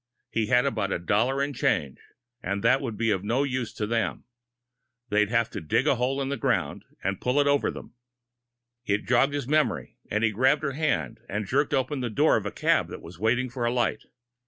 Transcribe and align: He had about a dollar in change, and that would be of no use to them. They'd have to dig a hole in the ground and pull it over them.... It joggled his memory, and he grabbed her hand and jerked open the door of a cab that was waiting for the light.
He 0.31 0.47
had 0.47 0.65
about 0.65 0.91
a 0.91 0.97
dollar 0.97 1.43
in 1.43 1.53
change, 1.53 1.99
and 2.41 2.63
that 2.63 2.81
would 2.81 2.97
be 2.97 3.11
of 3.11 3.23
no 3.23 3.43
use 3.43 3.71
to 3.75 3.85
them. 3.85 4.23
They'd 5.09 5.29
have 5.29 5.47
to 5.51 5.61
dig 5.61 5.85
a 5.85 5.97
hole 5.97 6.19
in 6.23 6.29
the 6.29 6.37
ground 6.37 6.85
and 7.03 7.21
pull 7.21 7.39
it 7.39 7.45
over 7.45 7.69
them.... 7.69 7.93
It 8.83 9.05
joggled 9.07 9.33
his 9.35 9.47
memory, 9.47 9.99
and 10.09 10.23
he 10.23 10.31
grabbed 10.31 10.63
her 10.63 10.71
hand 10.71 11.19
and 11.29 11.45
jerked 11.45 11.75
open 11.75 11.99
the 11.99 12.09
door 12.09 12.35
of 12.35 12.47
a 12.47 12.51
cab 12.51 12.87
that 12.87 13.03
was 13.03 13.19
waiting 13.19 13.47
for 13.51 13.63
the 13.63 13.69
light. 13.69 14.05